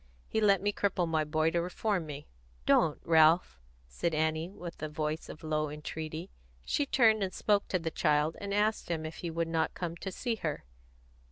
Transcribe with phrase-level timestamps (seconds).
[0.27, 2.25] He let me cripple my boy to reform me."
[2.65, 6.31] "Don't, Ralph!" said Annie, with a voice of low entreaty.
[6.65, 9.95] She turned and spoke to the child, and asked him if he would not come
[9.97, 10.63] to see her.